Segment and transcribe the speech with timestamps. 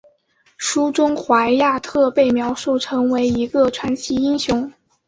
[0.57, 4.73] 书中怀亚特被描述成为一个传奇英雄。